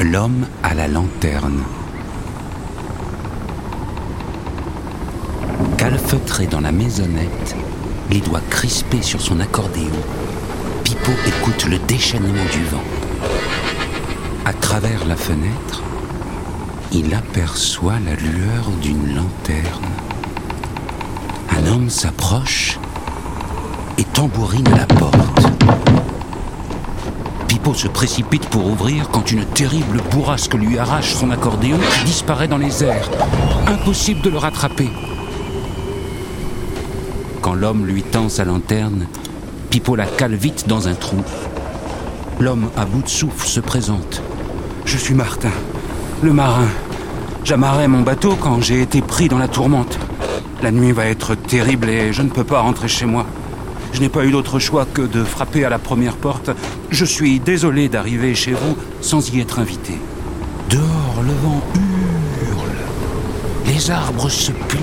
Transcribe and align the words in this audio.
L'homme 0.00 0.46
à 0.62 0.74
la 0.74 0.88
lanterne. 0.88 1.62
Calfeutré 5.78 6.46
dans 6.46 6.60
la 6.60 6.70
maisonnette, 6.70 7.56
les 8.10 8.20
doigts 8.20 8.42
crispés 8.50 9.00
sur 9.00 9.22
son 9.22 9.40
accordéon, 9.40 9.88
Pipo 10.84 11.12
écoute 11.26 11.64
le 11.64 11.78
déchaînement 11.78 12.44
du 12.52 12.62
vent. 12.64 12.84
À 14.44 14.52
travers 14.52 15.06
la 15.06 15.16
fenêtre, 15.16 15.82
il 16.92 17.14
aperçoit 17.14 17.98
la 18.04 18.16
lueur 18.16 18.68
d'une 18.82 19.14
lanterne. 19.14 19.86
Un 21.56 21.66
homme 21.72 21.88
s'approche 21.88 22.78
et 23.96 24.04
tambourine 24.04 24.68
la 24.76 24.86
porte. 24.86 25.35
Pipo 27.66 27.76
se 27.76 27.88
précipite 27.88 28.48
pour 28.48 28.64
ouvrir 28.64 29.08
quand 29.10 29.32
une 29.32 29.44
terrible 29.44 30.00
bourrasque 30.12 30.54
lui 30.54 30.78
arrache 30.78 31.14
son 31.14 31.32
accordéon 31.32 31.78
qui 31.78 32.04
disparaît 32.04 32.46
dans 32.46 32.58
les 32.58 32.84
airs. 32.84 33.10
Impossible 33.66 34.20
de 34.20 34.30
le 34.30 34.38
rattraper. 34.38 34.88
Quand 37.42 37.54
l'homme 37.54 37.84
lui 37.84 38.04
tend 38.04 38.28
sa 38.28 38.44
lanterne, 38.44 39.08
Pipo 39.68 39.96
la 39.96 40.06
cale 40.06 40.36
vite 40.36 40.68
dans 40.68 40.86
un 40.86 40.94
trou. 40.94 41.16
L'homme 42.38 42.70
à 42.76 42.84
bout 42.84 43.02
de 43.02 43.08
souffle 43.08 43.48
se 43.48 43.58
présente. 43.58 44.22
Je 44.84 44.96
suis 44.96 45.14
Martin, 45.14 45.50
le 46.22 46.32
marin. 46.32 46.68
J'amarrais 47.42 47.88
mon 47.88 48.02
bateau 48.02 48.36
quand 48.40 48.60
j'ai 48.60 48.80
été 48.80 49.02
pris 49.02 49.26
dans 49.26 49.38
la 49.38 49.48
tourmente. 49.48 49.98
La 50.62 50.70
nuit 50.70 50.92
va 50.92 51.06
être 51.06 51.34
terrible 51.34 51.88
et 51.88 52.12
je 52.12 52.22
ne 52.22 52.30
peux 52.30 52.44
pas 52.44 52.60
rentrer 52.60 52.86
chez 52.86 53.06
moi. 53.06 53.26
Je 53.96 54.02
n'ai 54.02 54.10
pas 54.10 54.26
eu 54.26 54.30
d'autre 54.30 54.58
choix 54.58 54.84
que 54.84 55.00
de 55.00 55.24
frapper 55.24 55.64
à 55.64 55.70
la 55.70 55.78
première 55.78 56.16
porte. 56.16 56.50
Je 56.90 57.06
suis 57.06 57.40
désolé 57.40 57.88
d'arriver 57.88 58.34
chez 58.34 58.52
vous 58.52 58.76
sans 59.00 59.32
y 59.32 59.40
être 59.40 59.58
invité. 59.58 59.94
Dehors, 60.68 61.22
le 61.22 61.32
vent 61.32 61.62
hurle. 61.74 63.72
Les 63.72 63.90
arbres 63.90 64.28
se 64.28 64.52
plient. 64.52 64.82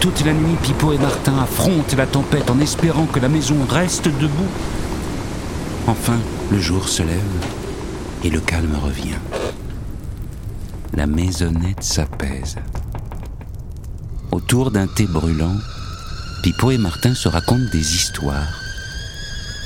Toute 0.00 0.24
la 0.24 0.32
nuit, 0.32 0.56
Pipo 0.60 0.92
et 0.92 0.98
Martin 0.98 1.38
affrontent 1.38 1.96
la 1.96 2.06
tempête 2.06 2.50
en 2.50 2.58
espérant 2.58 3.06
que 3.06 3.20
la 3.20 3.28
maison 3.28 3.58
reste 3.70 4.08
debout. 4.08 4.50
Enfin, 5.86 6.18
le 6.50 6.58
jour 6.58 6.88
se 6.88 7.04
lève 7.04 7.46
et 8.24 8.30
le 8.30 8.40
calme 8.40 8.74
revient. 8.82 9.20
La 10.96 11.06
maisonnette 11.06 11.84
s'apaise. 11.84 12.56
Autour 14.32 14.72
d'un 14.72 14.88
thé 14.88 15.06
brûlant, 15.06 15.54
Pipo 16.42 16.72
et 16.72 16.78
Martin 16.78 17.14
se 17.14 17.28
racontent 17.28 17.70
des 17.70 17.94
histoires. 17.94 18.60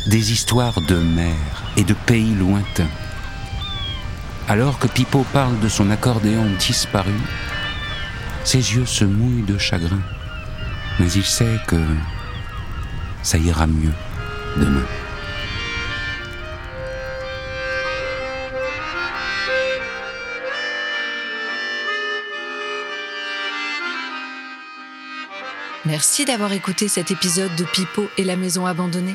Des 0.09 0.31
histoires 0.33 0.79
de 0.83 0.97
mer 0.97 1.35
et 1.79 1.85
de 1.85 1.95
pays 1.95 2.35
lointains. 2.35 2.91
Alors 4.47 4.79
que 4.79 4.87
Pipo 4.87 5.25
parle 5.33 5.59
de 5.61 5.71
son 5.71 5.91
accordéon 5.91 6.45
disparu, 6.59 7.15
ses 8.45 8.75
yeux 8.75 8.85
se 8.85 9.07
mouillent 9.07 9.47
de 9.47 9.57
chagrin. 9.57 10.03
Mais 11.01 11.11
il 11.13 11.25
sait 11.25 11.59
que 11.67 11.83
ça 13.23 13.39
ira 13.39 13.67
mieux 13.67 13.95
demain. 14.59 14.85
Merci 25.87 26.25
d'avoir 26.25 26.53
écouté 26.53 26.89
cet 26.89 27.13
épisode 27.13 27.55
de 27.55 27.63
Pipo 27.63 28.09
et 28.19 28.25
la 28.25 28.35
maison 28.35 28.67
abandonnée. 28.67 29.15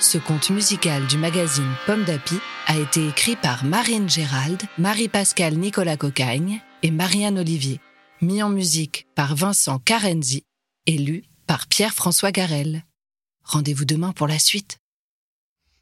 Ce 0.00 0.16
conte 0.16 0.48
musical 0.48 1.06
du 1.06 1.18
magazine 1.18 1.70
Pomme 1.84 2.04
d'Api 2.04 2.36
a 2.66 2.78
été 2.78 3.06
écrit 3.06 3.36
par 3.36 3.64
Marine 3.64 4.08
Gérald, 4.08 4.62
Marie-Pascale 4.78 5.58
Nicolas 5.58 5.98
Cocagne 5.98 6.62
et 6.82 6.90
Marianne 6.90 7.38
Olivier, 7.38 7.82
mis 8.22 8.42
en 8.42 8.48
musique 8.48 9.06
par 9.14 9.36
Vincent 9.36 9.78
Carenzi 9.78 10.42
et 10.86 10.96
lu 10.96 11.24
par 11.46 11.66
Pierre-François 11.66 12.32
Garel. 12.32 12.86
Rendez-vous 13.44 13.84
demain 13.84 14.12
pour 14.12 14.26
la 14.26 14.38
suite. 14.38 14.78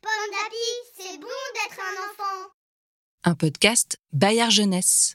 Pomme 0.02 0.10
d'api, 0.32 0.98
c'est 0.98 1.18
bon 1.20 1.28
d'être 1.54 1.80
un 1.80 2.10
enfant. 2.10 2.50
Un 3.22 3.34
podcast 3.36 3.98
Bayard 4.12 4.50
Jeunesse. 4.50 5.14